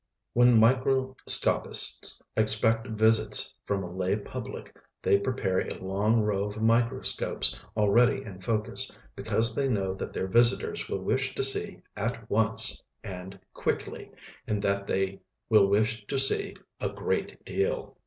[0.33, 7.61] When microscopists expect visits from a lay public, they prepare a long row of microscopes
[7.77, 12.81] already in focus, because they know that their visitors will wish to see "at once"
[13.03, 14.09] and "quickly,"
[14.47, 17.95] and that they will wish to see "a great deal."